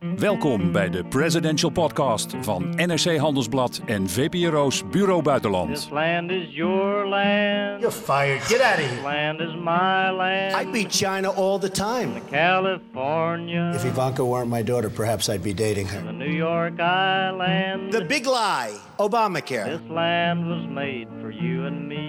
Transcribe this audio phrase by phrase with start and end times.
[0.00, 5.74] Welkom bij de Presidential Podcast van NRC Handelsblad en VPRO's Bureau Buitenland.
[5.74, 7.80] This land is your land.
[7.80, 8.42] You're fired.
[8.42, 8.88] Get out of here.
[8.94, 10.66] This land is my land.
[10.66, 12.12] I beat China all the time.
[12.12, 13.72] The California.
[13.74, 16.02] If Ivanka weren't my daughter, perhaps I'd be dating her.
[16.02, 17.92] The New York Island.
[17.92, 19.64] The big lie Obamacare.
[19.64, 21.25] This land was made for you and me.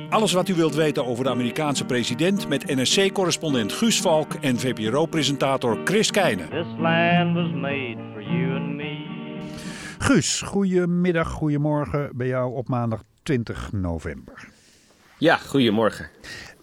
[0.09, 5.77] Alles wat u wilt weten over de Amerikaanse president met NRC-correspondent Guus Valk en VPRO-presentator
[5.83, 6.49] Chris Keijnen.
[6.49, 9.05] This land was made for you and me.
[9.97, 14.47] Guus, goedemiddag, goedemorgen bij jou op maandag 20 november.
[15.17, 16.09] Ja, goedemorgen.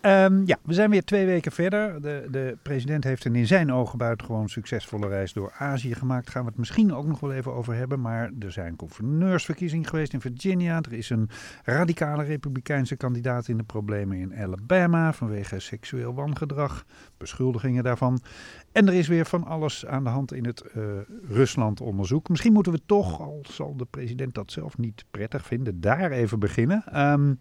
[0.04, 2.02] Ehm, ja, we zijn weer twee weken verder.
[2.02, 6.24] De, de president heeft een in zijn ogen buitengewoon succesvolle reis door Azië gemaakt.
[6.24, 8.00] Daar gaan we het misschien ook nog wel even over hebben.
[8.00, 10.76] Maar er zijn gouverneursverkiezingen geweest in Virginia.
[10.82, 11.28] Er is een
[11.62, 16.84] radicale republikeinse kandidaat in de problemen in Alabama vanwege seksueel wangedrag.
[17.16, 18.20] Beschuldigingen daarvan.
[18.73, 20.82] En er is weer van alles aan de hand in het eh,
[21.28, 22.28] Rusland-onderzoek.
[22.28, 26.38] Misschien moeten we toch, al zal de president dat zelf niet prettig vinden, daar even
[26.38, 26.84] beginnen.
[26.92, 27.34] Ehm,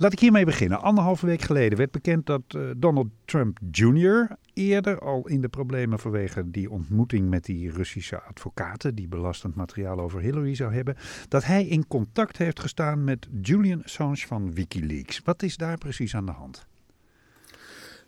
[0.00, 0.80] Laat ik hiermee beginnen.
[0.80, 4.36] Anderhalve week geleden werd bekend dat eh, Donald Trump Jr.
[4.52, 10.00] eerder al in de problemen vanwege die ontmoeting met die Russische advocaten, die belastend materiaal
[10.00, 10.96] over Hillary zou hebben,
[11.28, 15.20] dat hij in contact heeft gestaan met Julian Assange van Wikileaks.
[15.24, 16.66] Wat is daar precies aan de hand?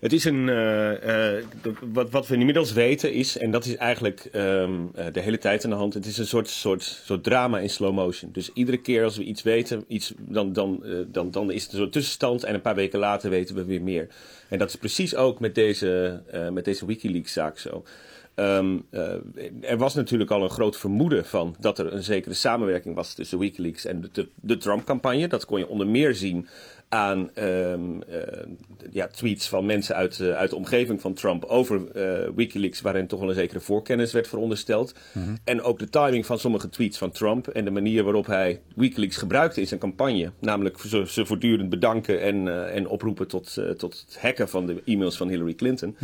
[0.01, 0.48] Het is een.
[0.48, 1.45] eh, eh,
[1.93, 5.65] wat, wat we inmiddels weten is, en dat is eigenlijk ehm, eh, de hele tijd
[5.65, 8.33] aan de hand, het is een soort, soort, soort drama in slow motion.
[8.33, 11.78] Dus iedere keer als we iets weten, iets, dan, dan, dan, dan is het een
[11.78, 14.09] soort tussenstand en een paar weken later weten we weer meer.
[14.48, 17.84] En dat is precies ook met deze, met deze Wikileaks-zaak zo.
[18.41, 22.95] Ehm, eh, er was natuurlijk al een groot vermoeden van dat er een zekere samenwerking
[22.95, 25.28] was tussen Wikileaks en de, de, de Trump-campagne.
[25.28, 26.48] Dat kon je onder meer zien
[26.91, 28.47] aan ehm, eh,
[28.91, 33.07] ja, tweets van mensen uit, eh, uit de omgeving van Trump over eh, Wikileaks, waarin
[33.07, 34.95] toch wel een zekere voorkennis werd verondersteld.
[35.45, 39.17] En ook de timing van sommige tweets van Trump en de manier waarop hij Wikileaks
[39.17, 40.33] gebruikte in zijn campagne.
[40.39, 45.17] Namelijk ze, ze voortdurend bedanken en, en oproepen tot, tot het hacken van de e-mails
[45.17, 45.97] van Hillary Clinton.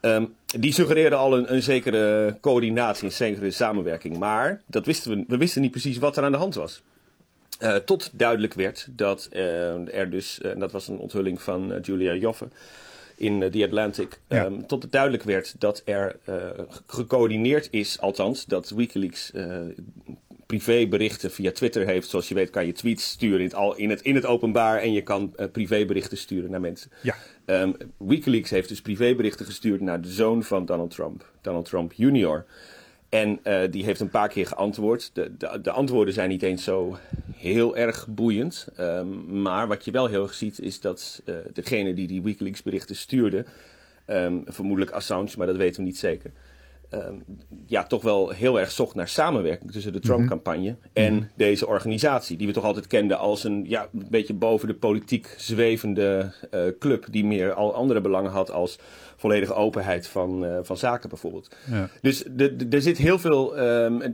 [0.00, 0.24] Ehm,
[0.58, 4.18] die suggereerde al een, een zekere coördinatie, een zekere samenwerking.
[4.18, 6.82] Maar dat wisten we, we wisten niet precies wat er aan de hand was.
[7.62, 11.82] Eh, tot duidelijk werd dat eh, er dus, en dat was een onthulling van eh,
[11.82, 12.48] Julia Joffe
[13.16, 14.44] in eh, The Atlantic, Ja.
[14.44, 16.34] ehm, tot het duidelijk werd dat er eh,
[16.86, 19.56] gecoördineerd is, althans, dat Wikileaks eh,
[20.46, 22.08] privéberichten via Twitter heeft.
[22.08, 24.78] Zoals je weet kan je tweets sturen in het, al, in het, in het openbaar
[24.80, 26.90] en je kan eh, privéberichten sturen naar mensen.
[27.02, 27.14] Ja.
[27.44, 32.44] Ehm, Wikileaks heeft dus privéberichten gestuurd naar de zoon van Donald Trump, Donald Trump Jr.
[33.08, 35.10] En eh, die heeft een paar keer geantwoord.
[35.12, 36.96] De, de, de antwoorden zijn niet eens zo
[37.42, 38.68] heel erg boeiend.
[38.76, 42.62] Ehm, maar wat je wel heel erg ziet is dat eh, degene die die Wikileaks
[42.62, 43.44] berichten stuurde,
[44.06, 46.30] ehm, vermoedelijk Assange, maar dat weten we niet zeker.
[46.90, 47.14] ehm,
[47.66, 52.36] ja, toch wel heel erg zocht naar samenwerking tussen de Trump-campagne en deze organisatie.
[52.36, 56.60] Die we toch altijd kenden als een ja, een beetje boven de politiek zwevende eh,
[56.78, 57.06] club.
[57.10, 58.78] Die meer al andere belangen had als
[59.22, 61.54] volledige openheid van, eh, van zaken bijvoorbeeld.
[61.70, 61.88] Ja.
[62.00, 62.24] Dus
[62.70, 63.48] er zit heel veel,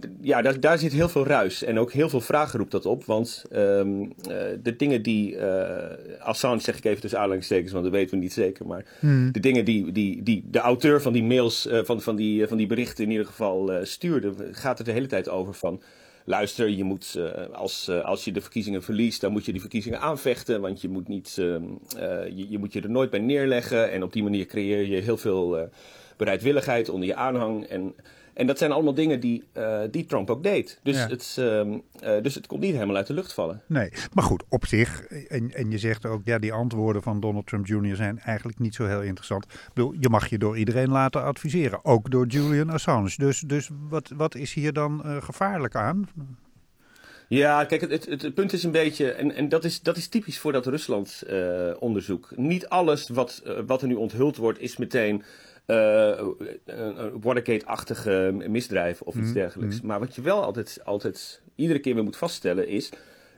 [0.01, 1.63] d- ja, daar, daar zit heel veel ruis.
[1.63, 3.05] En ook heel veel vragen roept dat op.
[3.05, 7.93] Want ehm, eh, de dingen die eh, Assange, zeg ik even tussen aanhalingstekens, want dat
[7.93, 8.67] weten we niet zeker.
[8.67, 8.85] Maar
[9.33, 12.67] de dingen die, die, die de auteur van die mails, van, van, die, van die
[12.67, 15.81] berichten in ieder geval stuurde, gaat het de hele tijd over van.
[16.29, 19.61] Luister, je moet, eh, als, eh, als je de verkiezingen verliest, dan moet je die
[19.61, 20.61] verkiezingen aanvechten.
[20.61, 21.63] Want je moet, niet, ehm,
[21.97, 23.91] eh, je, je moet je er nooit bij neerleggen.
[23.91, 25.69] En op die manier creëer je heel veel
[26.17, 27.65] bereidwilligheid onder je aanhang.
[27.65, 27.95] En,
[28.39, 30.81] en dat zijn allemaal dingen die, eh, die Trump ook deed.
[30.83, 31.09] Dus, Ja.
[31.09, 33.63] het, ehm, eh, dus het komt niet helemaal uit de lucht vallen.
[33.67, 35.07] Nee, maar goed, op zich.
[35.07, 37.97] En, en je zegt ook, ja, die antwoorden van Donald Trump Jr.
[37.97, 39.45] zijn eigenlijk niet zo heel interessant.
[39.45, 43.11] Ik bedoel, je mag je door iedereen laten adviseren, ook door Julian Assange.
[43.17, 46.09] Dus, dus wat, wat is hier dan eh, gevaarlijk aan?
[47.29, 50.09] Ja, kijk, het, het, het punt is een beetje, en, en dat, is, dat is
[50.09, 52.33] typisch voor dat Rusland-onderzoek.
[52.37, 55.23] Niet alles wat, wat er nu onthuld wordt, is meteen
[55.75, 59.81] een een Watergate-achtige misdrijf of iets dergelijks.
[59.81, 62.91] Maar wat je wel altijd, altijd iedere keer weer moet vaststellen is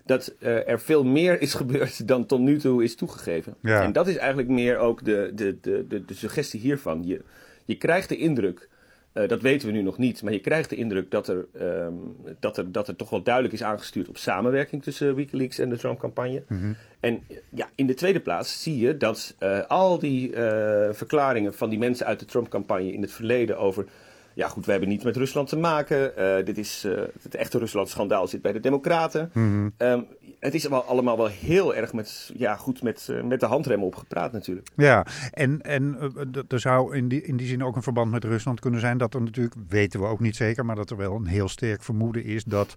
[0.05, 3.55] dat eh, er veel meer is gebeurd dan tot nu toe is toegegeven.
[3.63, 3.83] Ja.
[3.83, 7.03] En dat is eigenlijk meer ook de, de, de, de, de suggestie hiervan.
[7.05, 7.23] Je,
[7.65, 8.69] je krijgt de indruk
[9.13, 10.23] eh, dat weten we nu nog niet.
[10.23, 11.95] Maar je krijgt de indruk dat er, ehm,
[12.41, 15.77] dat, er, dat er toch wel duidelijk is aangestuurd op samenwerking tussen Wikileaks en de
[15.77, 16.43] Trump-campagne.
[17.01, 21.71] En ja, in de tweede plaats zie je dat eh, al die eh, verklaringen van
[21.71, 23.87] die mensen uit de Trump-campagne in het verleden over
[24.35, 26.17] ja goed, we hebben niet met Rusland te maken.
[26.17, 29.31] Eh, dit is, eh, het echte Rusland-schandaal zit bij de Democraten.
[29.33, 29.69] Mhm.
[29.77, 30.01] Ehm,
[30.39, 33.83] het is wel allemaal wel heel erg met, ja, goed met, eh, met de handrem
[33.83, 34.69] opgepraat natuurlijk.
[34.77, 36.13] Ja, en, en
[36.49, 39.15] er zou in die, in die zin ook een verband met Rusland kunnen zijn dat
[39.15, 42.25] er natuurlijk, weten we ook niet zeker, maar dat er wel een heel sterk vermoeden
[42.25, 42.75] is dat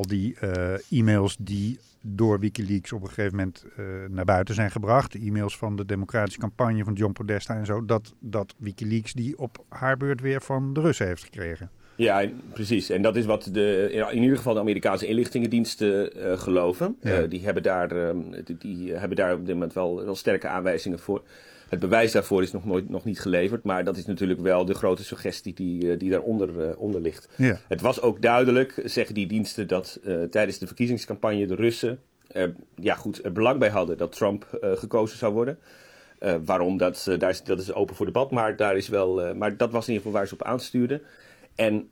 [0.00, 5.12] die eh, e-mails die door Wikileaks op een gegeven moment eh, naar buiten zijn gebracht,
[5.12, 9.38] de e-mails van de democratische campagne van John Podesta en zo, dat, dat Wikileaks die
[9.38, 11.70] op haar beurt weer van de Russen heeft gekregen.
[11.96, 12.90] Ja, precies.
[12.90, 16.96] En dat is wat de, in ieder geval de Amerikaanse inlichtingendiensten eh, geloven.
[17.00, 17.20] Ja.
[17.20, 20.98] Die, hebben daar, ehm, die, die hebben daar op dit moment wel, wel sterke aanwijzingen
[20.98, 21.22] voor.
[21.68, 24.74] Het bewijs daarvoor is nog, nooit, nog niet geleverd, maar dat is natuurlijk wel de
[24.74, 27.28] grote suggestie die, eh, die daaronder eh, onder ligt.
[27.36, 27.58] Ja.
[27.68, 32.54] Het was ook duidelijk, zeggen die diensten, dat eh, tijdens de verkiezingscampagne de Russen er,
[32.74, 35.58] ja, goed, er belang bij hadden dat Trump gekozen zou worden.
[36.44, 39.70] Waarom, dat, daar is, dat is open voor debat, maar, daar is wel, maar dat
[39.70, 41.02] was in ieder geval waar ze op aanstuurden.
[41.54, 41.90] En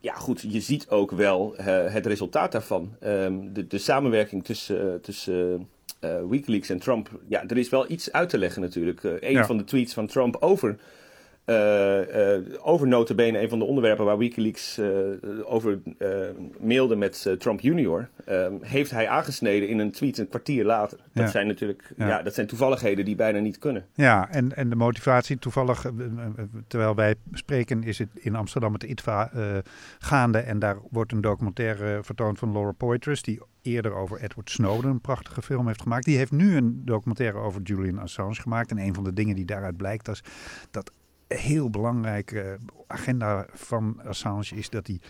[0.00, 2.96] ja, goed, je ziet ook wel het resultaat daarvan.
[3.00, 5.68] Ehm, de, de samenwerking tussen, tussen
[6.28, 7.08] Wikileaks en Trump.
[7.28, 9.04] Ja, er is wel iets uit te leggen natuurlijk.
[9.04, 9.46] Eh, een Ja.
[9.46, 10.76] van de tweets van Trump over
[11.44, 14.88] eh, eh, over notabene een van de onderwerpen waar Wikileaks eh,
[15.44, 16.08] over eh,
[16.60, 18.08] mailde met eh, Trump junior,
[18.60, 20.98] heeft hij aangesneden in een tweet een kwartier later.
[21.12, 21.30] Dat Ja.
[21.30, 22.08] zijn natuurlijk Ja.
[22.08, 22.22] ja.
[22.22, 23.86] dat zijn toevalligheden die bijna niet kunnen.
[23.94, 28.34] Ja, en, en de motivatie, toevallig, eh, eh, eh, terwijl wij spreken, is het in
[28.34, 29.44] Amsterdam het ITVA eh,
[29.98, 30.38] gaande.
[30.38, 35.00] En daar wordt een documentaire vertoond van Laura Poitras, die eerder over Edward Snowden een
[35.00, 36.04] prachtige film heeft gemaakt.
[36.04, 38.70] Die heeft nu een documentaire over Julian Assange gemaakt.
[38.70, 40.22] En een van de dingen die daaruit blijkt, is
[40.70, 40.92] dat
[41.28, 45.00] heel belangrijke agenda van Assange is dat hij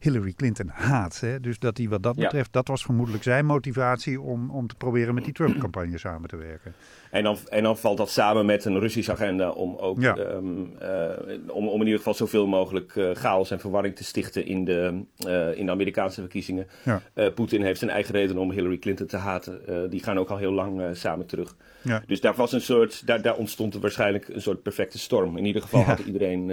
[0.00, 1.20] Hillary Clinton haat.
[1.20, 1.40] Hè?
[1.40, 2.22] Dus dat hij wat dat Ja.
[2.22, 6.36] betreft, dat was vermoedelijk zijn motivatie om, om te proberen met die Trump-campagne samen te
[6.36, 6.74] werken.
[7.10, 10.16] En dan, en dan valt dat samen met een Russische agenda om ook Ja.
[10.16, 10.44] ehm,
[10.78, 11.08] eh,
[11.48, 15.04] om, om in ieder geval zoveel mogelijk eh, chaos en verwarring te stichten in de,
[15.26, 16.66] eh, in de Amerikaanse verkiezingen.
[16.84, 17.30] Ja.
[17.34, 19.90] Poetin heeft zijn eigen reden om Hillary Clinton te haten.
[19.90, 21.56] Die gaan ook al heel lang samen terug.
[21.82, 22.02] Ja.
[22.06, 25.36] Dus daar, was een soort, daar, daar ontstond er waarschijnlijk een soort perfecte storm.
[25.36, 26.50] In ieder geval had iedereen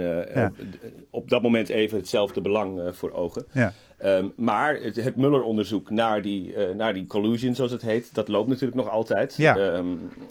[1.10, 3.37] op dat moment even hetzelfde belang voor ogen.
[3.52, 3.72] Ja.
[3.98, 8.28] Ehm, maar het, het Mueller-onderzoek naar die, eh, naar die collusion, zoals het heet, dat
[8.28, 9.34] loopt natuurlijk nog altijd.
[9.36, 9.56] Ja.
[9.56, 9.86] Ehm,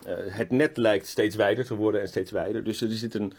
[0.06, 2.64] eh, het net lijkt steeds wijder te worden en steeds wijder.
[2.64, 3.34] Dus er zit een.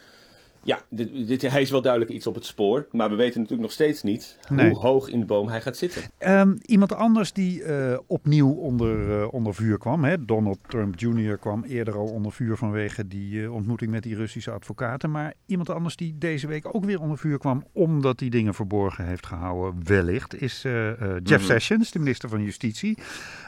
[0.62, 2.86] Ja, dit, dit, hij is wel duidelijk iets op het spoor.
[2.92, 4.68] Maar we weten natuurlijk nog steeds niet Nee.
[4.70, 6.02] hoe hoog in de boom hij gaat zitten.
[6.18, 10.04] Ehm, iemand anders die eh, opnieuw onder, eh, onder vuur kwam.
[10.04, 10.24] Hè?
[10.24, 11.38] Donald Trump Jr.
[11.38, 15.10] kwam eerder al onder vuur vanwege die eh, ontmoeting met die Russische advocaten.
[15.10, 19.06] Maar iemand anders die deze week ook weer onder vuur kwam omdat hij dingen verborgen
[19.06, 21.40] heeft gehouden, wellicht, is Jeff Mhm.
[21.42, 22.98] Sessions, de minister van Justitie.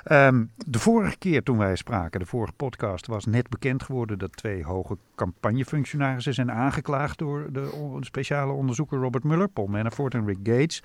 [0.04, 4.36] Ehm, de vorige keer toen wij spraken, de vorige podcast, was net bekend geworden dat
[4.36, 10.38] twee hoge campagnefunctionarissen zijn aangeklaagd door de speciale onderzoeker Robert Mueller, Paul Manafort en Rick
[10.42, 10.82] Gates.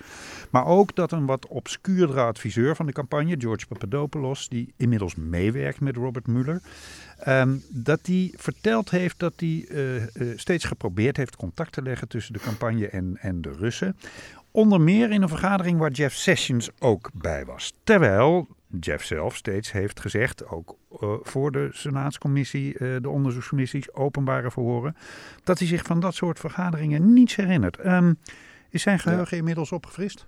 [0.50, 5.80] Maar ook dat een wat obscuurdere adviseur van de campagne, George Papadopoulos, die inmiddels meewerkt
[5.80, 6.60] met Robert Mueller,
[7.18, 12.08] ehm, dat die verteld heeft dat hij eh, eh, steeds geprobeerd heeft contact te leggen
[12.08, 13.96] tussen de campagne en, en de Russen.
[14.50, 17.72] Onder meer in een vergadering waar Jeff Sessions ook bij was.
[17.84, 18.48] Terwijl
[18.80, 24.96] Jeff zelf steeds heeft gezegd, ook eh, voor de Senaatscommissie, eh, de onderzoekscommissies, openbare verhoren,
[25.44, 27.76] dat hij zich van dat soort vergaderingen niets herinnert.
[27.76, 28.12] Ehm,
[28.70, 30.26] is zijn geheugen inmiddels opgefrist?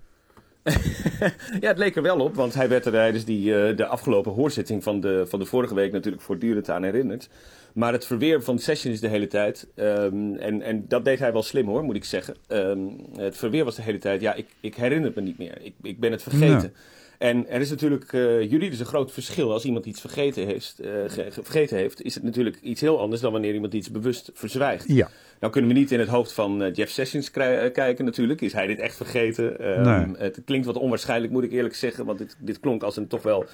[1.61, 4.31] Ja, het leek er wel op, want hij werd er tijdens die, eh, de afgelopen
[4.31, 7.29] hoorzitting van de, van de vorige week natuurlijk voortdurend aan herinnerd.
[7.73, 11.43] Maar het verweer van Sessions de hele tijd, ehm, en, en dat deed hij wel
[11.43, 12.35] slim hoor, moet ik zeggen.
[12.47, 12.79] Ehm,
[13.15, 15.61] het verweer was de hele tijd, ja, ik, ik herinner het me niet meer.
[15.61, 16.73] Ik, ik ben het vergeten.
[17.19, 19.51] En er is natuurlijk eh juridisch een groot verschil.
[19.51, 22.99] Als iemand iets vergeten heeft, eh, ge- ge- vergeten heeft, is het natuurlijk iets heel
[22.99, 24.83] anders dan wanneer iemand iets bewust verzwijgt.
[24.87, 25.09] Ja.
[25.39, 28.41] Nou kunnen we niet in het hoofd van eh, Jeff Sessions kijken natuurlijk.
[28.41, 29.59] Is hij dit echt vergeten?
[29.59, 30.15] Ehm, Nee.
[30.21, 32.05] Het klinkt wat onwaarschijnlijk, moet ik eerlijk zeggen.
[32.05, 33.45] Want dit, dit klonk als een toch wel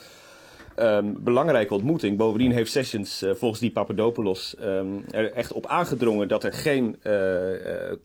[0.76, 2.18] ehm, belangrijke ontmoeting.
[2.18, 6.28] Bovendien heeft Sessions volgens die Papadopoulos ehm, er echt op aangedrongen...
[6.28, 6.96] dat er geen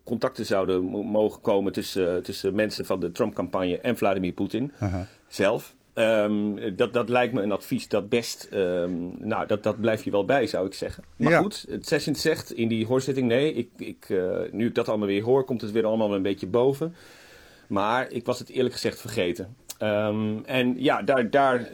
[0.05, 5.07] contacten zouden mo- mogen komen tussen, tussen mensen van de Trump-campagne en Vladimir Poetin Aha.
[5.31, 5.75] Zelf.
[5.95, 10.11] Ehm, dat, dat lijkt me een advies dat best, ehm, nou, dat, dat blijf je
[10.11, 11.05] wel bij, zou ik zeggen.
[11.17, 11.41] Maar Ja.
[11.41, 15.07] goed, het Sessions zegt in die hoorzitting, nee, ik, ik, eh, nu ik dat allemaal
[15.07, 16.95] weer hoor, komt het weer allemaal een beetje boven.
[17.67, 19.57] Maar ik was het eerlijk gezegd vergeten.
[19.79, 21.69] Ehm, en ja, daar, daar,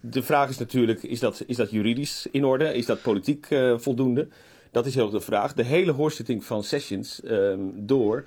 [0.00, 2.74] de, vraag is natuurlijk, is dat, is dat juridisch in orde?
[2.74, 4.28] Is dat politiek eh, voldoende?
[4.70, 5.54] Dat is heel de vraag.
[5.54, 7.20] De hele hoorzitting van Sessions
[7.74, 8.24] door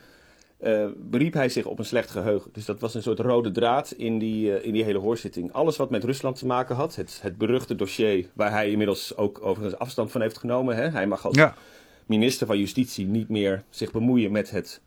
[0.63, 2.49] eh, beriep hij zich op een slecht geheugen.
[2.53, 5.53] Dus dat was een soort rode draad in die, eh, in die hele hoorzitting.
[5.53, 9.39] Alles wat met Rusland te maken had, het, het beruchte dossier, waar hij inmiddels ook
[9.45, 10.75] overigens afstand van heeft genomen.
[10.75, 10.89] Hè?
[10.89, 11.55] Hij mag als Ja.
[12.05, 14.81] minister van Justitie niet meer zich bemoeien met het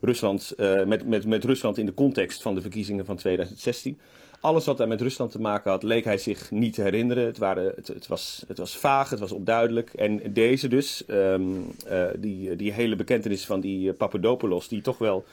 [0.00, 3.98] Rusland, eh, met, met, met Rusland in de context van de verkiezingen van 2016.
[4.40, 7.24] Alles wat daar met Rusland te maken had, leek hij zich niet te herinneren.
[7.24, 9.92] Het, waren, het, was, het was vaag, het was onduidelijk.
[9.94, 11.42] En deze dus, ehm,
[11.86, 15.24] eh, die, die hele bekentenis van die eh, Papadopoulos, die toch wel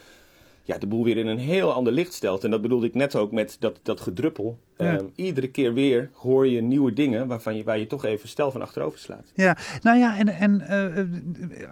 [0.68, 2.44] ja, de boel weer in een heel ander licht stelt.
[2.44, 4.60] En dat bedoelde ik net ook met dat, dat gedruppel.
[4.78, 4.98] Ja.
[4.98, 8.52] Ehm, iedere keer weer hoor je nieuwe dingen waarvan je, waar je toch even stel
[8.52, 9.32] van achterover slaat.
[9.34, 11.08] Ja, nou ja, en, en eh, eh,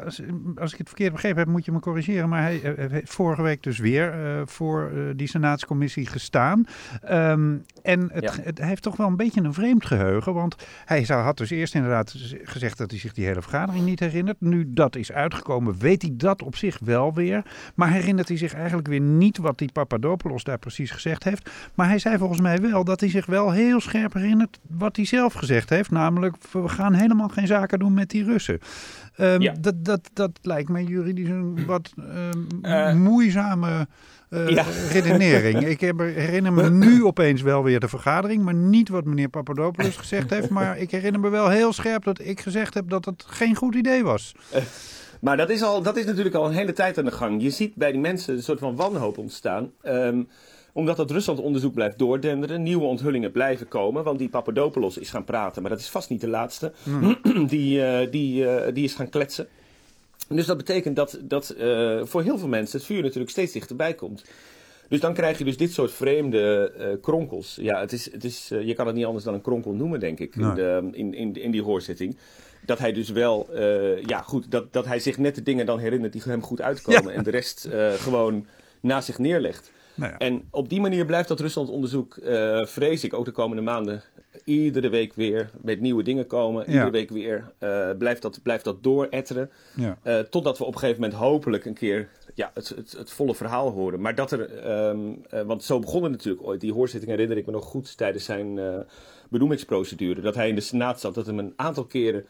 [0.06, 0.22] als,
[0.56, 2.30] als ik het verkeerd begrepen heb, moet je me corrigeren.
[2.30, 4.14] Maar hij eh, heeft vorige week dus weer
[4.46, 6.66] voor die Senaatscommissie gestaan.
[7.02, 8.44] Ehm, en het, Ja.
[8.44, 10.34] het, hij heeft toch wel een beetje een vreemd geheugen.
[10.34, 14.00] Want hij zou, had dus eerst inderdaad gezegd dat hij zich die hele vergadering niet
[14.00, 14.42] herinnert.
[14.42, 17.46] Nu dat is uitgekomen, weet hij dat op zich wel weer.
[17.76, 21.50] Maar herinnert hij zich eigenlijk weer niet wat die Papadopoulos daar precies gezegd heeft.
[21.74, 25.06] Maar hij zei volgens mij wel dat hij zich wel heel scherp herinnert wat hij
[25.06, 25.92] zelf gezegd heeft.
[25.92, 28.60] Namelijk, we gaan helemaal geen zaken doen met die Russen.
[29.16, 29.54] Ehm, Ja.
[29.60, 33.88] dat, dat, dat lijkt mij juridisch een wat ehm, Eh, moeizame
[34.30, 34.66] eh, ja.
[34.92, 35.66] redenering.
[35.66, 39.98] Ik heb, herinner me nu opeens wel weer de vergadering, maar niet wat meneer Papadopoulos
[39.98, 40.50] gezegd heeft.
[40.50, 43.76] Maar ik herinner me wel heel scherp dat ik gezegd heb dat het geen goed
[43.76, 44.36] idee was.
[45.22, 47.42] Maar dat is, al, dat is natuurlijk al een hele tijd aan de gang.
[47.42, 49.72] Je ziet bij die mensen een soort van wanhoop ontstaan.
[49.82, 50.22] Ehm,
[50.76, 52.64] omdat dat Rusland-onderzoek blijft doordenderen.
[52.64, 54.04] Nieuwe onthullingen blijven komen.
[54.04, 55.62] Want die Papadopoulos is gaan praten.
[55.62, 56.72] Maar dat is vast niet de laatste.
[57.48, 59.48] Die, eh, die, eh, die is gaan kletsen.
[60.28, 63.94] Dus dat betekent dat, dat eh, voor heel veel mensen het vuur natuurlijk steeds dichterbij
[63.94, 64.24] komt.
[64.90, 67.58] Dus dan krijg je dus dit soort vreemde kronkels.
[67.62, 70.20] Ja, het is, het is, je kan het niet anders dan een kronkel noemen, denk
[70.20, 72.18] ik, in, de, in, in, in die hoorzitting.
[72.66, 75.80] Dat hij dus wel, eh, ja goed, dat, dat hij zich net de dingen dan
[75.80, 77.14] herinnert die hem goed uitkomen.
[77.14, 78.46] En de rest eh, gewoon
[78.80, 79.72] naast zich neerlegt.
[79.94, 80.18] Nou ja.
[80.18, 84.04] En op die manier blijft dat Rusland-onderzoek, eh, vrees ik, ook de komende maanden
[84.44, 86.64] iedere week weer met nieuwe dingen komen.
[86.66, 86.72] Ja.
[86.72, 87.52] Iedere week weer
[87.98, 89.50] blijft, dat, blijft dat dooretteren.
[89.76, 90.24] Ja.
[90.30, 93.72] Totdat we op een gegeven moment hopelijk een keer ja, het, het, het volle verhaal
[93.72, 94.02] horen.
[94.02, 96.62] Maar dat er, ehm, eh, want zo begon het natuurlijk ooit.
[96.62, 98.60] Die hoorzitting herinner ik me nog goed tijdens zijn
[99.30, 100.22] benoemingsprocedure.
[100.22, 102.26] Dat hij in de Senaat zat, dat hem een aantal keren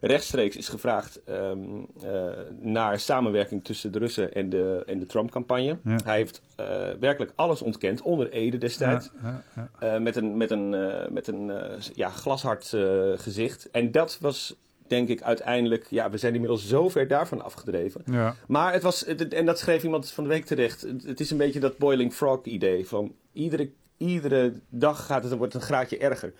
[0.00, 1.58] rechtstreeks is gevraagd ehm,
[2.02, 5.78] eh, naar samenwerking tussen de Russen en de, en de Trump-campagne.
[5.84, 5.96] Ja.
[6.04, 6.66] Hij heeft eh,
[7.00, 9.10] werkelijk alles ontkend onder Ede destijds.
[9.22, 9.94] Ja, ja, ja.
[9.94, 10.70] Eh, met een, met een,
[11.12, 11.52] met een
[11.94, 12.76] ja, glashard
[13.16, 13.70] gezicht.
[13.70, 15.86] En dat was, denk ik, uiteindelijk...
[15.90, 18.02] Ja, we zijn inmiddels zo ver daarvan afgedreven.
[18.04, 18.34] Ja.
[18.46, 20.80] Maar het was, en dat schreef iemand van de week terecht...
[20.80, 22.86] het, het is een beetje dat boiling frog idee.
[22.86, 26.32] Van iedere, iedere dag gaat het, wordt het een graadje erger.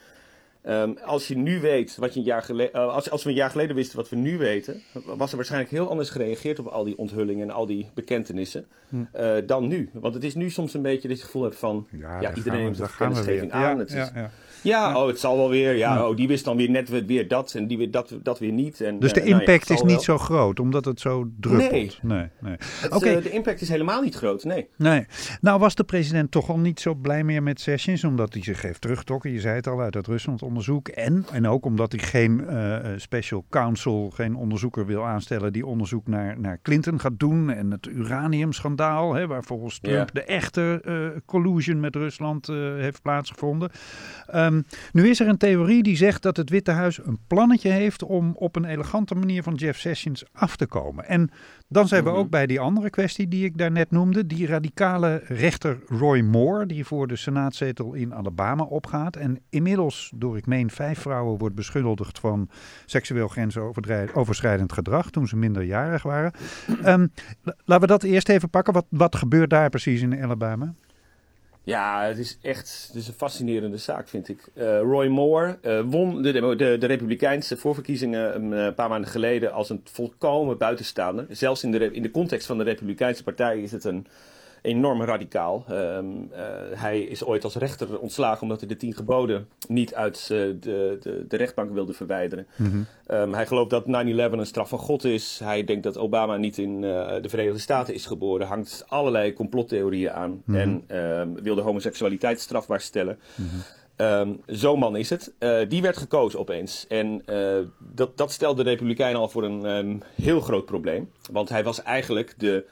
[0.69, 2.93] Ehm, als je nu weet wat je een jaar geleden...
[2.93, 4.83] als, als we een jaar geleden wisten wat we nu weten...
[5.17, 7.49] was er waarschijnlijk heel anders gereageerd op al die onthullingen...
[7.49, 8.67] en al die bekentenissen
[9.13, 9.91] eh, dan nu.
[9.93, 11.87] Want het is nu soms een beetje dat je het gevoel hebt van...
[11.91, 13.61] Ja, iedereen gaan we- neemt de daar gaan we kennisgeving aan.
[13.61, 14.31] Ja, het is, ja, ja.
[14.63, 15.77] ja, oh, het zal wel weer.
[15.77, 18.53] Ja, oh, die wist dan weer net weer- dat en die weer dat, dat weer
[18.53, 18.81] niet.
[18.81, 20.01] En, Dus de eh, nou ja, impact is niet wel.
[20.01, 21.71] zo groot, omdat het zo druppelt.
[21.71, 21.91] Nee.
[22.03, 22.57] nee, nee.
[22.91, 23.09] Oké.
[23.09, 24.69] eh, de impact is helemaal niet groot, nee.
[24.77, 25.07] Nee.
[25.41, 28.63] Nou was de president toch al niet zo blij meer met Sessions, omdat hij zich
[28.63, 29.31] heeft teruggetrokken.
[29.33, 30.07] Je zei het al, uit het
[30.59, 30.89] Rusland-onderzoek.
[30.89, 35.67] En, en ook omdat hij geen eh, eh, special counsel, geen onderzoeker wil aanstellen die
[35.67, 37.51] onderzoek naar, naar Clinton gaat doen.
[37.51, 43.71] En het uraniumschandaal, hè, waar volgens Trump de echte eh, collusion met Rusland heeft plaatsgevonden.
[44.27, 44.63] Ehm,
[44.93, 48.33] nu is er een theorie die zegt dat het Witte Huis een plannetje heeft om
[48.35, 51.05] op een elegante manier van Jeff Sessions af te komen.
[51.05, 51.31] En
[51.69, 52.19] dan zijn we Mhm.
[52.19, 54.27] ook bij die andere kwestie die ik daarnet noemde.
[54.27, 59.17] Die radicale rechter Roy Moore, die voor de senaatzetel in Alabama opgaat.
[59.17, 62.49] En inmiddels door, ik meen, vijf vrouwen wordt beschuldigd van
[62.87, 66.33] seksueel grensoverschrijdend gedrag toen ze minderjarig waren.
[66.83, 68.73] La- laten we dat eerst even pakken.
[68.75, 70.75] Wat, wat gebeurt daar precies in Alabama?
[71.69, 74.49] Ja, het is echt het is een fascinerende zaak, vind ik.
[74.55, 79.53] Eh, Roy Moore eh, won de, de, de Republikeinse voorverkiezingen een eh, paar maanden geleden
[79.53, 81.27] als een volkomen buitenstaander.
[81.31, 84.07] Zelfs in de, in de context van de Republikeinse Partij is het een
[84.63, 85.65] enorm radicaal.
[85.69, 86.43] Ehm, eh,
[86.75, 90.99] hij is ooit als rechter ontslagen omdat hij de tien geboden niet uit eh, de,
[91.01, 92.47] de, de rechtbank wilde verwijderen.
[93.07, 93.89] Ehm, hij gelooft dat 9-11
[94.39, 95.41] een straf van God is.
[95.43, 98.47] Hij denkt dat Obama niet in eh, de Verenigde Staten is geboren.
[98.47, 100.43] Hangt allerlei complottheorieën aan.
[100.47, 103.19] En ehm, wil de homoseksualiteit strafbaar stellen.
[103.97, 105.33] Ehm, Zo'n man is het.
[105.69, 106.87] Die werd gekozen opeens.
[106.89, 107.23] En
[107.79, 111.11] dat, dat stelde de Republikeinen al voor een heel groot probleem.
[111.31, 112.65] Want hij was eigenlijk de.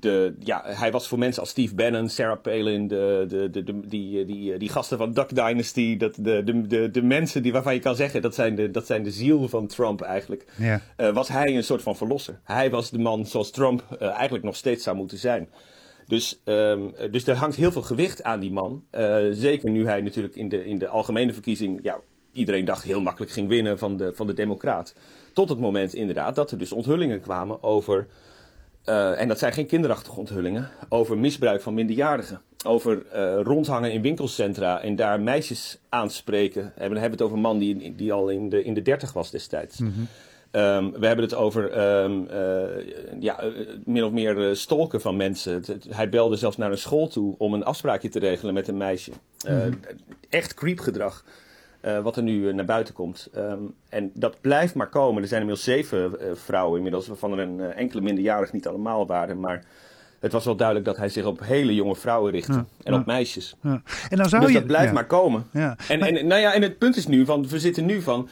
[0.00, 3.86] De, ja, hij was voor mensen als Steve Bannon, Sarah Palin, de, de, de, de-
[3.88, 5.96] die, die, die gasten van Duck Dynasty.
[5.96, 8.86] Dat, de, de, de, de mensen die, waarvan je kan zeggen dat zijn de, dat
[8.86, 10.44] zijn de ziel van Trump eigenlijk.
[10.56, 10.80] Ja.
[10.96, 12.40] eh, was hij een soort van verlosser.
[12.44, 15.48] Hij was de man zoals Trump eh, eigenlijk nog steeds zou moeten zijn.
[16.06, 16.80] Dus, ehm,
[17.10, 18.84] dus er hangt heel veel gewicht aan die man.
[18.90, 21.98] Eh, zeker nu hij natuurlijk in de, in de algemene verkiezing ja,
[22.32, 24.94] iedereen dacht heel makkelijk ging winnen van de, van de Democraat.
[25.32, 28.06] Tot het moment inderdaad dat er dus onthullingen kwamen over,
[28.84, 32.40] eh, en dat zijn geen kinderachtige onthullingen, over misbruik van minderjarigen.
[32.66, 36.62] Over eh, rondhangen in winkelcentra en daar meisjes aanspreken.
[36.62, 39.12] En hebben we het over een man die, die al in de, in de dertig
[39.12, 39.78] was destijds.
[40.50, 42.84] Ehm, we hebben het over ehm, eh,
[43.20, 43.48] ja, eh,
[43.84, 45.52] min of meer eh, stalken van mensen.
[45.54, 48.68] Het- het- hij belde zelfs naar een school toe om een afspraakje te regelen met
[48.68, 49.10] een meisje.
[49.46, 49.56] Eh,
[50.28, 51.24] Echt creepgedrag.
[51.80, 53.28] Eh, wat er nu eh, naar buiten komt.
[53.34, 53.58] Ehm,
[53.88, 55.22] en dat blijft maar komen.
[55.22, 59.40] Er zijn inmiddels zeven eh, vrouwen inmiddels, waarvan er een enkele minderjarig niet allemaal waren.
[59.40, 59.64] Maar
[60.20, 62.52] het was wel duidelijk dat hij zich op hele jonge vrouwen richtte.
[62.52, 62.98] Ja, en ja.
[62.98, 63.56] op meisjes.
[63.62, 63.82] Ja.
[64.10, 64.58] En dan zou dus je...
[64.58, 65.44] dat blijft maar komen.
[65.52, 65.76] Ja.
[65.88, 68.28] En, Maar- en, nou ja, en het punt is nu, van, we zitten nu van...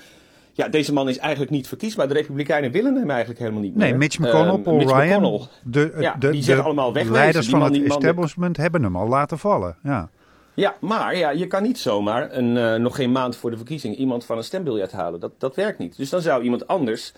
[0.52, 2.08] Ja, deze man is eigenlijk niet verkiesbaar.
[2.08, 3.86] De Republikeinen willen hem eigenlijk helemaal niet meer.
[3.88, 5.46] Nee, Mitch McConnell, Ehm, Paul Mitch Ryan, McConnell.
[5.64, 7.18] de, de, die zeggen de allemaal wegwezen.
[7.20, 9.76] leiders Die van man- het man- establishment hebben hem al laten vallen.
[9.82, 10.08] Ja.
[10.58, 13.96] Ja, maar ja, je kan niet zomaar een, eh, nog geen maand voor de verkiezing
[13.96, 15.20] iemand van een stembiljet halen.
[15.20, 15.96] Dat, dat werkt niet.
[15.96, 17.12] Dus dan zou iemand anders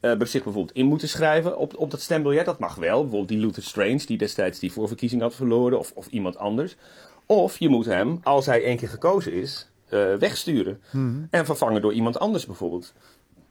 [0.00, 2.44] eh, zich bijvoorbeeld in moeten schrijven op, op dat stembiljet.
[2.44, 3.00] Dat mag wel.
[3.00, 5.78] Bijvoorbeeld die Luther Strange, die destijds die voorverkiezing had verloren.
[5.78, 6.76] Of, of iemand anders.
[7.26, 10.80] Of je moet hem, als hij één keer gekozen is, eh, wegsturen.
[11.30, 12.94] En vervangen door iemand anders bijvoorbeeld.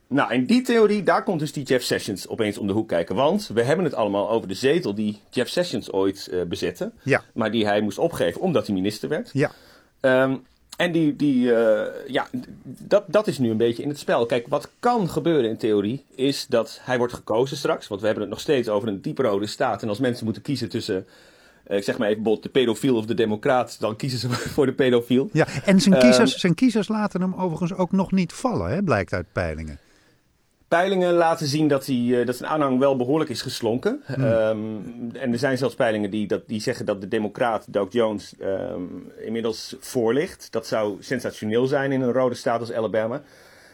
[0.09, 3.15] Nou, in die theorie, daar komt dus die Jeff Sessions opeens om de hoek kijken.
[3.15, 6.91] Want we hebben het allemaal over de zetel die Jeff Sessions ooit eh, bezette.
[7.03, 7.23] Ja.
[7.33, 9.29] Maar die hij moest opgeven omdat hij minister werd.
[9.33, 9.51] Ja.
[9.99, 10.35] Ehm,
[10.77, 12.27] en die, die eh, ja,
[12.63, 14.25] dat, dat is nu een beetje in het spel.
[14.25, 17.87] Kijk, wat kan gebeuren in theorie, is dat hij wordt gekozen straks.
[17.87, 19.81] Want we hebben het nog steeds over een dieprode staat.
[19.81, 21.05] En als mensen moeten kiezen tussen,
[21.63, 24.65] eh, ik zeg maar even bijvoorbeeld de pedofiel of de democraat, dan kiezen ze voor
[24.65, 25.29] de pedofiel.
[25.33, 25.47] ja.
[25.65, 29.13] En zijn Ehm, kiezers, zijn kiezers laten hem overigens ook nog niet vallen, hè, blijkt
[29.13, 29.79] uit peilingen.
[30.67, 34.01] Peilingen laten zien dat, eh, dat zijn aanhang wel behoorlijk is geslonken.
[34.07, 34.57] Ehm,
[35.13, 38.81] en er zijn zelfs peilingen die, dat, die zeggen dat de democraat Doug Jones ehm,
[39.17, 40.51] inmiddels voor ligt.
[40.51, 43.21] Dat zou sensationeel zijn in een rode staat als Alabama.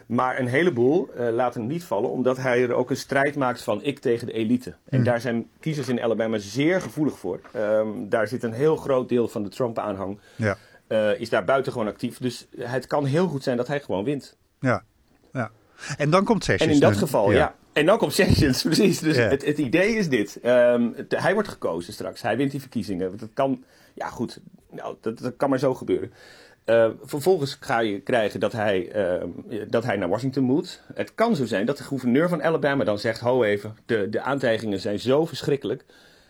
[0.05, 3.61] Maar een heleboel eh, laten hem niet vallen, omdat hij er ook een strijd maakt
[3.63, 4.73] van ik tegen de elite.
[4.89, 7.39] En daar zijn kiezers in Alabama zeer gevoelig voor.
[7.51, 10.57] Ehm, daar zit een heel groot deel van de Trump-aanhang, Ja.
[10.87, 12.17] eh, is daar buitengewoon actief.
[12.17, 14.37] Dus het kan heel goed zijn dat hij gewoon wint.
[14.59, 14.83] Ja.
[15.97, 16.69] En dan komt Sessions.
[16.71, 17.55] En in dat geval, ja.
[17.73, 18.99] En dan komt Sessions, precies.
[18.99, 19.27] Dus Ja.
[19.27, 20.39] het, het idee is dit.
[20.41, 22.21] Ehm, het- hij wordt gekozen straks.
[22.21, 23.17] Hij wint die verkiezingen.
[23.17, 23.63] Dat kan,
[23.93, 24.39] ja goed,
[24.71, 26.11] nou, dat, dat kan maar zo gebeuren.
[26.65, 29.27] Eh, vervolgens ga je krijgen dat hij, ehm,
[29.69, 30.81] dat hij naar Washington moet.
[30.93, 33.19] Het kan zo zijn dat de gouverneur van Alabama dan zegt...
[33.19, 35.85] ho even, de, de aantijgingen zijn zo verschrikkelijk.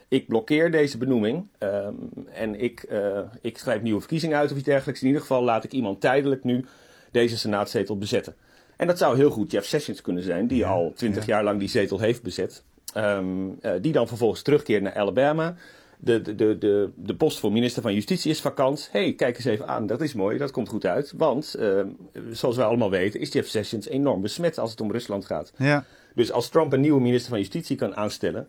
[0.07, 1.93] Ik blokkeer deze benoeming ehm,
[2.33, 5.01] en ik, eh, ik schrijf nieuwe verkiezingen uit of iets dergelijks.
[5.01, 6.65] In ieder geval laat ik iemand tijdelijk nu
[7.11, 8.35] deze senaatzetel bezetten.
[8.83, 11.69] En dat zou heel goed Jeff Sessions kunnen zijn, die al twintig jaar lang die
[11.69, 12.63] zetel heeft bezet.
[12.93, 13.25] Ehm,
[13.61, 15.55] eh, die dan vervolgens terugkeert naar Alabama.
[15.97, 18.89] De, de, de, de, de post voor minister van Justitie is vakant.
[18.91, 21.13] hey, kijk eens even aan, dat is mooi, dat komt goed uit.
[21.17, 21.87] Want, ehm,
[22.31, 25.53] zoals we allemaal weten, is Jeff Sessions enorm besmet als het om Rusland gaat.
[25.57, 25.85] Ja.
[26.15, 28.47] Dus als Trump een nieuwe minister van Justitie kan aanstellen,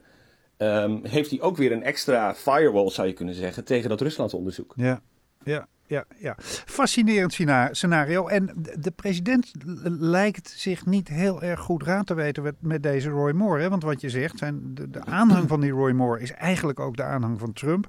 [0.57, 4.73] ehm, heeft hij ook weer een extra firewall, zou je kunnen zeggen, tegen dat Rusland-onderzoek.
[4.77, 5.03] Ja,
[5.44, 6.35] ja, ja, ja.
[6.67, 8.27] Fascinerend scena- scenario.
[8.27, 9.53] En de- de president
[9.85, 13.63] lijkt zich niet heel erg goed raad te weten met, deze Roy Moore.
[13.63, 13.69] Hè?
[13.69, 16.97] Want wat je zegt, zijn de, de aanhang van die Roy Moore is eigenlijk ook
[16.97, 17.89] de aanhang van Trump.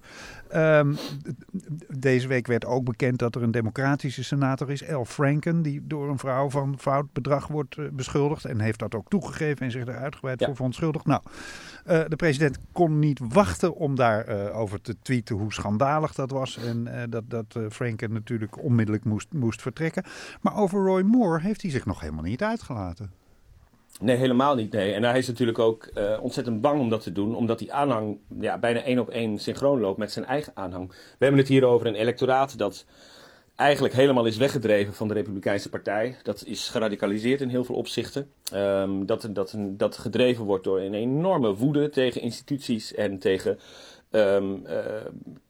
[0.49, 0.93] Ehm,
[1.97, 6.09] deze week werd ook bekend dat er een democratische senator is, Al Franken, die door
[6.09, 8.45] een vrouw van fout bedrag wordt eh, beschuldigd.
[8.45, 10.45] En heeft dat ook toegegeven en zich er uitgebreid Ja.
[10.45, 11.05] voor verontschuldigd.
[11.05, 11.21] Nou,
[11.85, 16.57] eh, de president kon niet wachten om daarover over te tweeten hoe schandalig dat was.
[16.57, 17.61] En eh, dat, dat eh,
[17.95, 20.03] Franken natuurlijk onmiddellijk moest, moest vertrekken.
[20.41, 23.11] Maar over Roy Moore heeft hij zich nog helemaal niet uitgelaten.
[23.99, 24.71] Nee, helemaal niet.
[24.71, 24.93] Nee.
[24.93, 28.17] En hij is natuurlijk ook eh, ontzettend bang om dat te doen, omdat die aanhang
[28.39, 30.87] ja, bijna één op één synchroon loopt met zijn eigen aanhang.
[30.89, 32.85] We hebben het hier over een electoraat dat
[33.55, 36.17] eigenlijk helemaal is weggedreven van de Republikeinse Partij.
[36.23, 38.29] Dat is geradicaliseerd in heel veel opzichten.
[38.51, 43.59] Ehm, dat, dat, dat gedreven wordt door een enorme woede tegen instituties en tegen,
[44.09, 44.35] eh,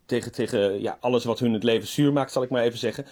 [0.06, 3.06] tegen, tegen ja, alles wat hun het leven zuur maakt, zal ik maar even zeggen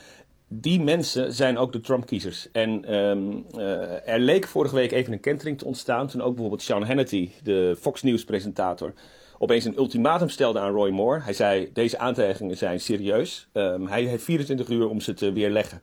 [0.62, 2.52] die mensen zijn ook de Trump-kiezers.
[2.52, 6.08] En ehm, eh, er leek vorige week even een kentering te ontstaan.
[6.08, 8.94] Toen ook bijvoorbeeld Sean Hannity, de Fox News-presentator,
[9.38, 11.22] opeens een ultimatum stelde aan Roy Moore.
[11.22, 13.48] Hij zei: Deze aantijgingen zijn serieus.
[13.52, 15.82] Ehm, hij heeft 24 uur om ze te weerleggen.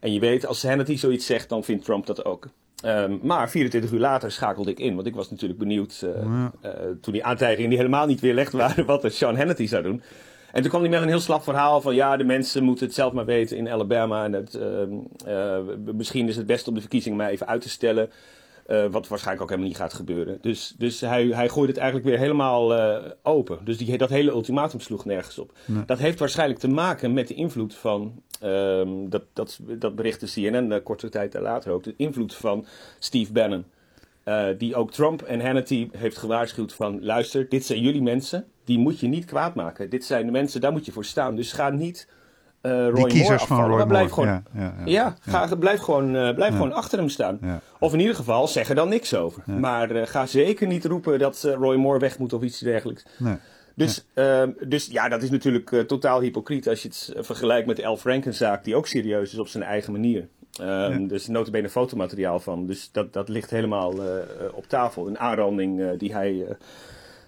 [0.00, 2.48] En je weet, als Hannity zoiets zegt, dan vindt Trump dat ook.
[2.82, 6.70] Ehm, maar 24 uur later schakelde ik in, want ik was natuurlijk benieuwd eh, eh,
[7.00, 10.02] toen die aantijgingen die helemaal niet weerlegd waren, wat Sean Hannity zou doen.
[10.52, 12.94] En toen kwam hij met een heel slap verhaal van ja, de mensen moeten het
[12.94, 14.24] zelf maar weten in Alabama.
[14.24, 14.92] En het, ehm,
[15.26, 15.58] eh,
[15.94, 18.10] misschien is het best om de verkiezingen maar even uit te stellen.
[18.66, 20.38] Eh, wat waarschijnlijk ook helemaal niet gaat gebeuren.
[20.40, 23.58] Dus, dus hij, hij gooit het eigenlijk weer helemaal eh, open.
[23.64, 25.52] Dus die, dat hele ultimatum sloeg nergens op.
[25.86, 28.22] Dat heeft waarschijnlijk te maken met de invloed van.
[28.40, 31.84] ehm, dat, dat, dat berichtte CNN uh, korte tijd later ook.
[31.84, 32.66] De invloed van
[32.98, 33.64] Steve Bannon.
[34.58, 37.04] Die ook Trump en Hannity heeft gewaarschuwd van...
[37.04, 38.46] luister, dit zijn jullie mensen.
[38.64, 39.90] Die moet je niet kwaad maken.
[39.90, 41.36] Dit zijn de mensen, daar moet je voor staan.
[41.36, 42.06] Dus ga niet
[42.62, 44.30] eh Roy Die Moore kiezers van afvallen, Roy maar blijf Moore.
[44.30, 44.42] gewoon...
[44.52, 45.14] Ja, ja, ja.
[45.24, 47.40] Ja, ga, blijf, gewoon, eh, blijf gewoon achter hem staan.
[47.78, 49.42] Of in ieder geval, zeg er dan niks over.
[49.46, 53.04] Maar eh, ga zeker niet roepen dat Roy Moore weg moet of iets dergelijks.
[53.18, 53.36] Nee.
[53.74, 57.86] Dus, ehm, dus ja, dat is natuurlijk totaal hypocriet als je het vergelijkt met de
[57.86, 60.28] Al Franken-zaak, die ook serieus is op zijn eigen manier.
[60.60, 62.66] Ehm Dus notabene fotomateriaal van.
[62.66, 63.94] Dus dat, dat ligt helemaal
[64.52, 65.06] op tafel.
[65.06, 66.46] Een aanranding die hij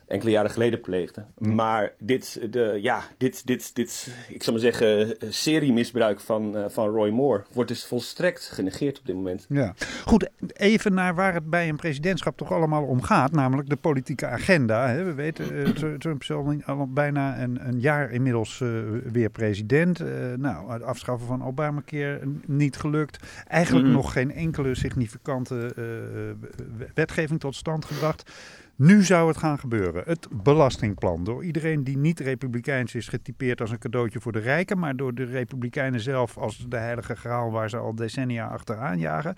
[0.07, 1.25] enkele jaren geleden pleegde.
[1.39, 6.65] Maar dit, de, ja, dit, dit, dit, ik zou maar zeggen, eh, seriemisbruik van, eh,
[6.69, 9.47] van Roy Moore wordt dus volstrekt genegeerd op dit moment.
[9.49, 9.75] Ja.
[10.05, 14.27] Goed, even naar waar het bij een presidentschap toch allemaal om gaat, namelijk de politieke
[14.27, 14.89] agenda.
[14.89, 15.05] Hè.
[15.05, 18.69] We weten, eh, Tr- Trump is al, bijna een, een jaar inmiddels eh,
[19.13, 20.01] weer president.
[20.01, 23.27] Eh, nou, het afschaffen van Obamacare niet gelukt.
[23.47, 23.95] Eigenlijk Mhm.
[23.97, 26.49] nog geen enkele significante eh,
[26.95, 28.31] wetgeving tot stand gebracht.
[28.77, 30.03] Nu zou het gaan gebeuren.
[30.07, 31.25] Het belastingplan.
[31.25, 34.79] Door iedereen die niet republikeins is getypeerd als een cadeautje voor de rijken.
[34.79, 39.37] Maar door de republikeinen zelf als de heilige graal waar ze al decennia achteraan jagen.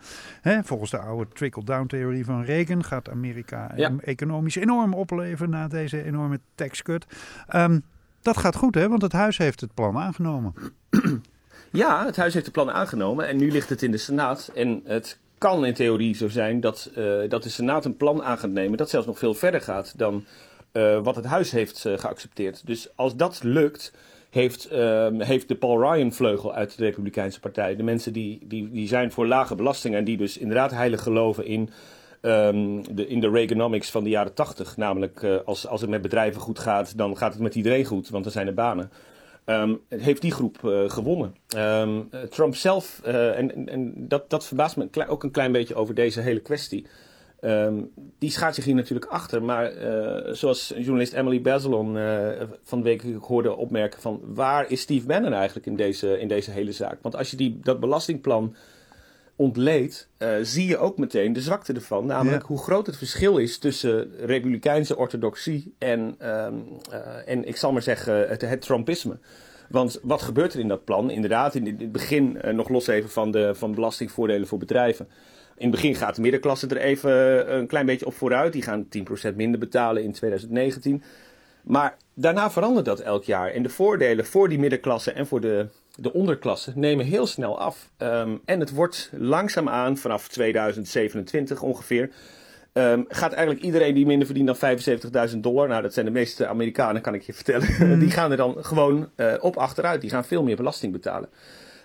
[0.62, 3.92] Volgens de oude trickle-down theorie van Reagan gaat Amerika Ja.
[4.00, 7.06] economisch enorm opleveren na deze enorme tax cut.
[7.48, 7.78] Ehm,
[8.22, 10.54] dat gaat goed hè, want het huis heeft het plan aangenomen.
[11.70, 14.50] Ja, het huis heeft de plannen aangenomen en nu ligt het in de Senaat.
[14.54, 18.52] En het kan in theorie zo zijn dat, eh, dat de Senaat een plan aan
[18.52, 20.24] nemen dat zelfs nog veel verder gaat dan
[20.72, 22.66] eh, wat het huis heeft eh, geaccepteerd.
[22.66, 23.92] Dus als dat lukt,
[24.30, 28.70] heeft, ehm, heeft de Paul Ryan vleugel uit de Republikeinse Partij, de mensen die, die,
[28.70, 31.70] die zijn voor lage belastingen en die dus inderdaad heilig geloven in
[32.20, 34.76] ehm, de, in de Reaganomics van de jaren 80.
[34.76, 38.26] Namelijk, als, als het met bedrijven goed gaat, dan gaat het met iedereen goed, want
[38.26, 38.90] er zijn er banen.
[39.46, 41.34] Ehm, heeft die groep eh, gewonnen.
[41.48, 45.74] Ehm, eh, Trump zelf, eh, en, en- dat, dat verbaast me ook een klein beetje
[45.74, 46.86] over deze hele kwestie.
[47.40, 47.82] Ehm,
[48.18, 51.96] die schaart zich hier natuurlijk achter, maar eh, zoals journalist Emily Bazelon
[52.62, 56.50] van de week hoorde opmerken van waar is Steve Bannon eigenlijk in deze, in deze
[56.50, 56.98] hele zaak?
[57.02, 58.54] Want als je die, dat belastingplan
[59.36, 62.06] ontleedt, eh, zie je ook meteen de zwakte ervan.
[62.06, 62.48] Namelijk Ja.
[62.48, 66.54] hoe groot het verschil is tussen republikeinse orthodoxie en, ehm,
[66.90, 69.18] eh, en ik zal maar zeggen, het, het Trumpisme.
[69.68, 71.10] Want wat gebeurt er in dat plan?
[71.10, 75.08] Inderdaad, in het begin, eh, nog los even van de van belastingvoordelen voor bedrijven.
[75.56, 77.12] In het begin gaat de middenklasse er even
[77.54, 78.52] een klein beetje op vooruit.
[78.52, 81.02] Die gaan 10% minder betalen in 2019.
[81.66, 83.50] Maar daarna verandert dat elk jaar.
[83.50, 87.90] En de voordelen voor die middenklasse en voor de, de onderklasse nemen heel snel af.
[87.96, 92.10] Ehm, en het wordt langzaamaan, vanaf 2027 ongeveer,
[92.72, 96.46] ehm, gaat eigenlijk iedereen die minder verdient dan 75.000 dollar, nou dat zijn de meeste
[96.46, 100.00] Amerikanen kan ik je vertellen, die gaan er dan gewoon eh, op achteruit.
[100.00, 101.28] Die gaan veel meer belasting betalen.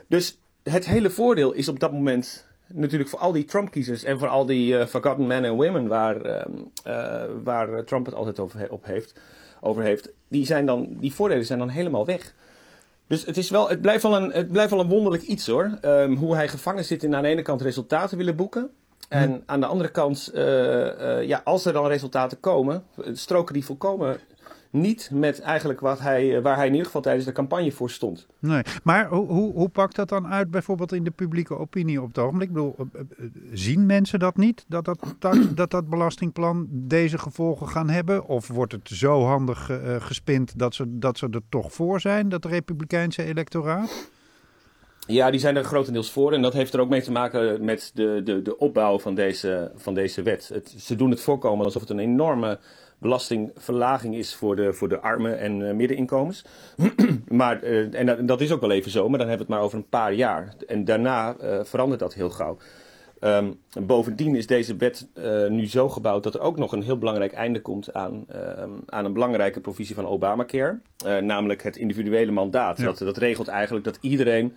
[0.07, 4.27] Dus het hele voordeel is op dat moment natuurlijk voor al die Trump-kiezers en voor
[4.27, 6.51] al die eh, forgotten men en women waar, ehm,
[6.83, 9.19] eh, waar Trump het altijd over, op heeft,
[9.61, 12.33] over heeft, die, zijn dan, die voordelen zijn dan helemaal weg.
[13.07, 15.77] Dus het, is wel, het, blijft wel een, het blijft wel een wonderlijk iets hoor.
[15.81, 18.69] Ehm, hoe hij gevangen zit in aan de ene kant resultaten willen boeken.
[19.09, 23.65] En aan de andere kant, eh, eh, ja, als er dan resultaten komen, stroken die
[23.65, 24.19] volkomen
[24.71, 27.89] niet met eigenlijk wat hij, eh, waar hij in ieder geval tijdens de campagne voor
[27.89, 28.27] stond.
[28.39, 32.07] Nee, maar hoe, hoe, hoe pakt dat dan uit bijvoorbeeld in de publieke opinie op
[32.07, 32.47] het ogenblik?
[32.47, 37.17] Ik bedoel, eh, eh, zien mensen dat niet, dat dat, dat, dat, dat belastingplan deze
[37.17, 38.27] gevolgen gaan hebben?
[38.27, 42.45] Of wordt het zo handig gespind dat ze, dat ze er toch voor zijn, dat
[42.45, 44.09] republikeinse electoraat?
[45.07, 46.33] Ja, die zijn er grotendeels voor.
[46.33, 49.71] En dat heeft er ook mee te maken met de, de, de opbouw van deze,
[49.75, 50.49] van deze wet.
[50.53, 52.59] Het, ze doen het voorkomen alsof het een enorme
[53.01, 56.45] belastingverlaging is voor de, voor de armen en eh, middeninkomens.
[57.27, 59.59] maar, eh, en dat, dat is ook wel even zo, maar dan hebben we het
[59.61, 60.53] maar over een paar jaar.
[60.67, 62.57] En daarna eh, verandert dat heel gauw.
[63.19, 65.07] Ehm, bovendien is deze wet
[65.49, 69.05] nu zo gebouwd dat er ook nog een heel belangrijk einde komt aan, ehm, aan
[69.05, 70.79] een belangrijke provisie van Obamacare.
[71.05, 72.77] Eh, namelijk het individuele mandaat.
[72.77, 72.83] Ja.
[72.83, 74.55] Dat, dat regelt eigenlijk dat iedereen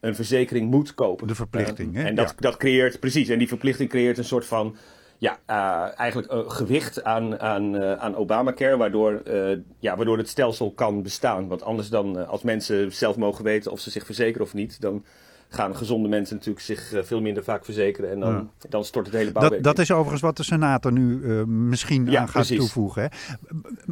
[0.00, 1.26] een verzekering moet kopen.
[1.26, 2.08] De verplichting, Eh, hè?
[2.08, 2.34] En dat, Ja.
[2.36, 4.76] dat creëert, precies, en die verplichting creëert een soort van,
[5.20, 10.28] ja, eh, eigenlijk een gewicht aan, aan, eh, aan Obamacare, waardoor, eh, ja, waardoor het
[10.28, 11.48] stelsel kan bestaan.
[11.48, 14.80] Want anders dan, eh, als mensen zelf mogen weten of ze zich verzekeren of niet,
[14.80, 15.04] dan
[15.52, 19.14] gaan gezonde mensen natuurlijk zich eh, veel minder vaak verzekeren en dan, dan stort het
[19.14, 19.62] hele bouwwerk.
[19.62, 22.58] Dat, dat is overigens wat de Senaat er nu eh, misschien Ja, aan gaat precies.
[22.58, 23.02] toevoegen.
[23.02, 23.08] Hè.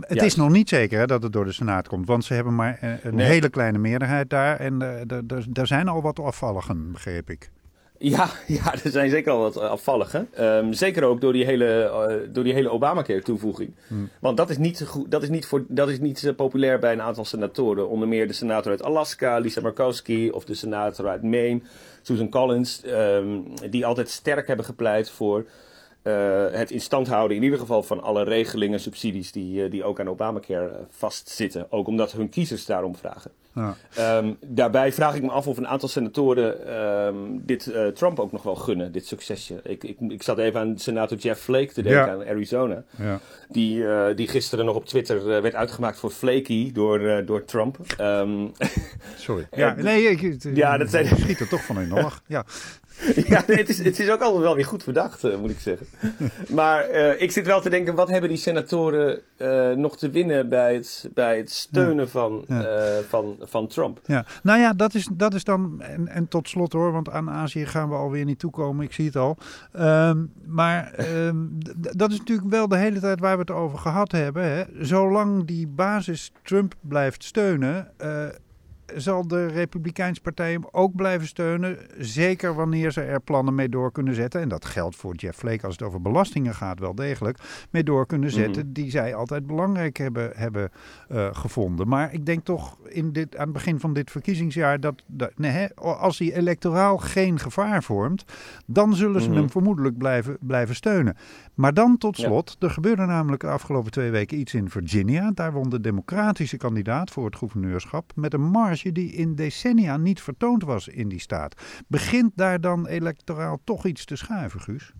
[0.00, 2.54] Het is nog niet zeker hè, dat het door de Senaat komt, want ze hebben
[2.54, 3.26] maar eh, een Nee.
[3.26, 4.56] hele kleine meerderheid daar.
[4.60, 7.50] En eh, daar zijn al wat afvalligen, begreep ik.
[7.98, 10.28] Ja, ja, er zijn zeker al wat eh, afvalligen.
[10.34, 13.74] Ehm, zeker ook door die hele, eh, door die hele Obamacare-toevoeging.
[14.20, 16.92] Want dat is niet, goed, dat is niet, voor, dat is niet eh, populair bij
[16.92, 17.88] een aantal senatoren.
[17.88, 21.60] Onder meer de senator uit Alaska, Lisa Murkowski, of de senator uit Maine,
[22.02, 22.82] Susan Collins.
[22.82, 25.46] ehm, die altijd sterk hebben gepleit voor
[26.52, 30.08] het in stand houden, in ieder geval van alle regelingen, subsidies die, die ook aan
[30.08, 31.72] Obamacare vastzitten.
[31.72, 33.30] Ook omdat hun kiezers daarom vragen.
[33.58, 33.74] Ja.
[33.94, 38.32] Ehm, daarbij vraag ik me af of een aantal senatoren ehm, dit eh, Trump ook
[38.32, 39.60] nog wel gunnen, dit succesje.
[39.64, 42.12] Ik, ik, ik zat even aan senator Jeff Flake te denken Ja.
[42.12, 42.82] aan Arizona.
[42.96, 43.20] Ja.
[43.48, 47.76] Die, eh, die gisteren nog op Twitter eh, werd uitgemaakt voor flaky door, door Trump.
[47.96, 48.46] Ehm,
[49.16, 49.46] Sorry.
[49.56, 52.22] Ja, nee, ik, Ja, dat zijn- schiet er toch van in de lach.
[52.26, 52.44] Ja.
[53.28, 55.86] ja, het, is, het is ook altijd wel weer goed verdacht, eh, moet ik zeggen.
[56.48, 60.48] Maar eh, ik zit wel te denken, wat hebben die senatoren eh, nog te winnen
[60.48, 63.00] bij het, bij het steunen van, Ja.
[63.08, 64.00] van, van Trump?
[64.06, 65.82] Ja, nou ja, dat is, dat is dan.
[65.82, 68.84] En, en tot slot hoor, want aan Azië gaan we alweer niet toekomen.
[68.84, 69.36] Ik zie het al.
[69.72, 71.36] Ehm, maar ehm,
[71.96, 74.42] dat is natuurlijk wel de hele tijd waar we het over gehad hebben.
[74.42, 74.64] Hè.
[74.80, 77.90] Zolang die basis Trump blijft steunen.
[78.96, 81.78] Zal de Republikeinse Partij hem ook blijven steunen.
[81.98, 84.40] Zeker wanneer ze er plannen mee door kunnen zetten.
[84.40, 87.38] En dat geldt voor Jeff Flake als het over belastingen gaat wel degelijk.
[87.70, 90.70] Mee door kunnen zetten die zij altijd belangrijk hebben, hebben
[91.08, 91.88] eh, gevonden.
[91.88, 95.50] Maar ik denk toch in dit, aan het begin van dit verkiezingsjaar dat, dat nee,
[95.50, 98.24] hè, als hij electoraal geen gevaar vormt,
[98.66, 99.38] dan zullen ze Mhm.
[99.38, 101.16] hem vermoedelijk blijven, blijven steunen.
[101.54, 102.24] Maar dan tot Ja.
[102.26, 105.30] slot, er gebeurde namelijk de afgelopen twee weken iets in Virginia.
[105.34, 110.22] Daar won de democratische kandidaat voor het gouverneurschap met een marge die in decennia niet
[110.22, 111.54] vertoond was in die staat.
[111.86, 114.92] Begint daar dan electoraal toch iets te schuiven, Guus?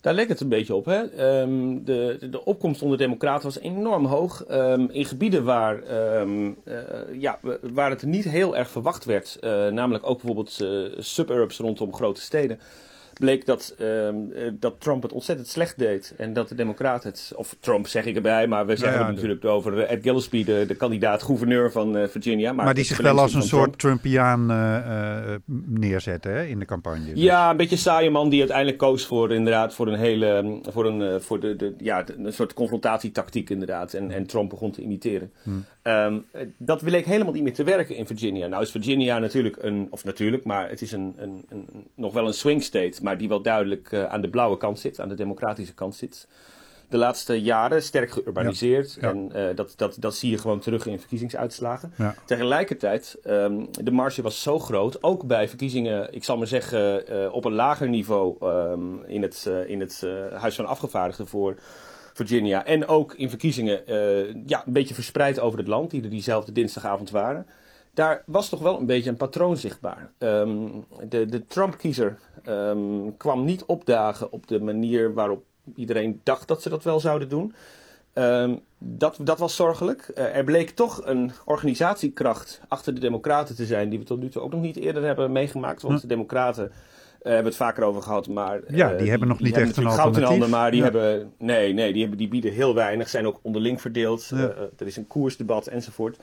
[0.00, 0.84] Daar leek het een beetje op.
[0.84, 1.02] Hè?
[1.02, 4.44] Ehm, de, de, opkomst onder Democraten was enorm hoog.
[4.44, 6.74] Ehm, in gebieden waar, ehm, eh,
[7.12, 11.94] ja, waar het niet heel erg verwacht werd, eh, namelijk ook bijvoorbeeld eh, suburbs rondom
[11.94, 12.60] grote steden,
[13.20, 16.14] bleek dat, ehm, eh, dat Trump het ontzettend slecht deed.
[16.16, 19.16] En dat de Democraten het, of Trump zeg ik erbij, maar we zeggen ja, het
[19.16, 22.52] de- natuurlijk over Ed Gillespie, de, de kandidaat-gouverneur van eh, Virginia.
[22.52, 24.00] Maar, Maar, die zich wel als een soort Trump.
[24.00, 25.34] Trumpiaan eh,
[25.66, 27.04] neerzetten hè, in de campagne.
[27.12, 30.86] Dus- Ja, een beetje saaie man die uiteindelijk koos voor inderdaad voor een hele voor
[30.86, 35.32] een voor de, de ja een soort confrontatietactiek inderdaad en, en Trump begon te imiteren.
[35.82, 38.46] Ehm, eh, dat bleek helemaal niet meer te werken in Virginia.
[38.46, 42.26] Nou is Virginia natuurlijk een of natuurlijk, maar het is een, een, een nog wel
[42.26, 45.14] een swing state, maar die wel duidelijk eh, aan de blauwe kant zit, aan de
[45.14, 46.28] democratische kant zit.
[46.88, 49.14] De laatste jaren sterk geurbaniseerd Ja, ja.
[49.14, 51.92] en eh, dat, dat, dat zie je gewoon terug in verkiezingsuitslagen.
[51.96, 52.14] Ja.
[52.26, 57.32] Tegelijkertijd, ehm, de marge was zo groot, ook bij verkiezingen, ik zal maar zeggen, eh,
[57.34, 61.54] op een lager niveau ehm, in het, in het Huis van Afgevaardigden voor
[62.12, 62.64] Virginia.
[62.64, 63.82] En ook in verkiezingen,
[64.46, 67.46] ja, een beetje verspreid over het land, die er diezelfde dinsdagavond waren.
[67.94, 70.10] Daar was toch wel een beetje een patroon zichtbaar.
[70.18, 70.58] Ehm,
[71.08, 76.68] de de Trump-kiezer ehm, kwam niet opdagen op de manier waarop iedereen dacht dat ze
[76.68, 77.54] dat wel zouden doen.
[78.12, 80.10] Ehm, dat, dat was zorgelijk.
[80.14, 84.28] Eh, er bleek toch een organisatiekracht achter de Democraten te zijn, die we tot nu
[84.28, 85.82] toe ook nog niet eerder hebben meegemaakt.
[85.82, 86.72] Want de Democraten eh,
[87.32, 88.60] hebben het vaker over gehad, maar.
[88.68, 90.28] Ja, eh, die hebben nog niet echt een goud in alternatief.
[90.28, 90.84] handen, maar die Ja.
[90.84, 91.32] hebben.
[91.38, 94.30] Nee, nee die, hebben, die bieden heel weinig, zijn ook onderling verdeeld.
[94.34, 94.54] Ja.
[94.78, 96.18] Er is een koersdebat enzovoort.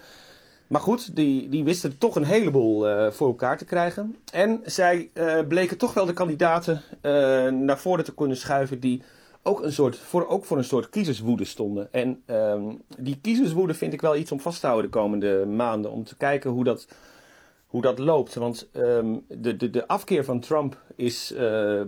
[0.67, 4.15] Maar goed, die, die wisten toch een heleboel eh, voor elkaar te krijgen.
[4.31, 7.11] En zij eh, bleken toch wel de kandidaten eh,
[7.47, 9.01] naar voren te kunnen schuiven die
[9.43, 11.93] ook, een soort, voor, ook voor een soort kiezerswoede stonden.
[11.93, 12.63] En ehm,
[12.97, 15.91] die kiezerswoede vind ik wel iets om vast te houden de komende maanden.
[15.91, 16.87] Om te kijken hoe dat,
[17.67, 18.33] hoe dat loopt.
[18.33, 21.33] Want ehm, de, de, de afkeer van Trump is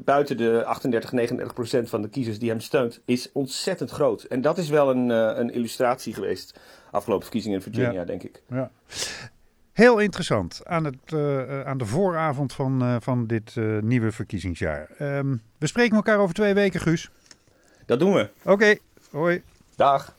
[0.05, 4.23] buiten de 38, 39 procent van de kiezers die hem steunt, is ontzettend groot.
[4.23, 6.59] En dat is wel een, een illustratie geweest
[6.91, 8.05] afgelopen verkiezingen in Virginia, Ja.
[8.05, 8.41] denk ik.
[8.49, 8.71] Ja.
[9.71, 14.89] Heel interessant aan, het, eh, eh, aan de vooravond van, eh, van dit nieuwe verkiezingsjaar.
[14.97, 17.09] Ehm, we spreken elkaar over twee weken, Guus.
[17.85, 18.29] Dat doen we.
[18.43, 18.75] Oké,
[19.11, 19.43] hoi.
[19.75, 20.15] Dag.